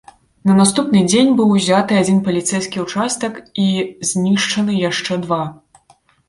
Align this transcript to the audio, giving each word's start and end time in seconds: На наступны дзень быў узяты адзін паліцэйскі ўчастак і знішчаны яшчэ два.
На 0.51 0.53
наступны 0.59 1.01
дзень 1.11 1.27
быў 1.41 1.51
узяты 1.57 1.93
адзін 2.03 2.17
паліцэйскі 2.27 2.81
ўчастак 2.85 3.37
і 3.65 3.67
знішчаны 4.13 4.79
яшчэ 4.89 5.21
два. 5.29 5.41